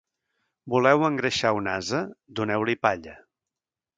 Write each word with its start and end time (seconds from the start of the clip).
Voleu 0.75 1.05
engreixar 1.09 1.51
un 1.59 1.69
ase? 1.75 2.01
Doneu-li 2.39 2.77
palla. 2.87 3.17